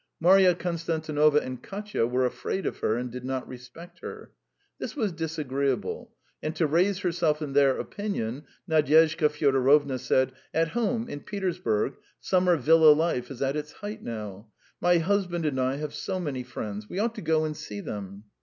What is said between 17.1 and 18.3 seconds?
to go and see them."